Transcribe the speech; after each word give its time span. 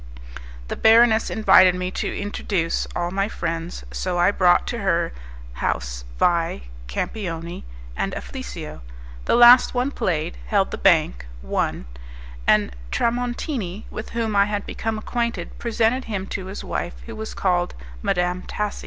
The 0.67 0.75
baroness 0.75 1.29
invited 1.29 1.75
me 1.75 1.91
to 1.91 2.19
introduce, 2.19 2.87
all 2.95 3.11
my 3.11 3.29
friends, 3.29 3.83
so 3.91 4.17
I 4.17 4.31
brought 4.31 4.65
to 4.69 4.79
her 4.79 5.13
house 5.61 6.05
Vais, 6.17 6.63
Campioni, 6.87 7.65
and 7.95 8.11
Afflisio. 8.13 8.81
The 9.25 9.35
last 9.35 9.75
one 9.75 9.91
played, 9.91 10.37
held 10.47 10.71
the 10.71 10.79
bank, 10.79 11.27
won; 11.43 11.85
and 12.47 12.75
Tramontini, 12.91 13.83
with 13.91 14.09
whom 14.17 14.35
I 14.35 14.45
had 14.45 14.65
become 14.65 14.97
acquainted, 14.97 15.55
presented 15.59 16.05
him 16.05 16.25
to 16.33 16.47
his 16.47 16.63
wife, 16.63 16.95
who 17.05 17.15
was 17.15 17.35
called 17.35 17.75
Madame 18.01 18.41
Tasi. 18.47 18.79